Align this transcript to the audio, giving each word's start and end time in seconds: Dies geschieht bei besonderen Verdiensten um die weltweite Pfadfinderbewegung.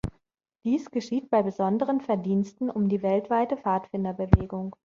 Dies 0.65 0.89
geschieht 0.89 1.29
bei 1.29 1.43
besonderen 1.43 2.01
Verdiensten 2.01 2.71
um 2.71 2.89
die 2.89 3.03
weltweite 3.03 3.55
Pfadfinderbewegung. 3.55 4.75